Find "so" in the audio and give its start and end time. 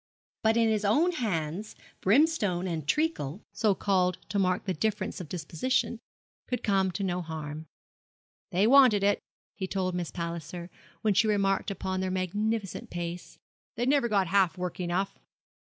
3.53-3.75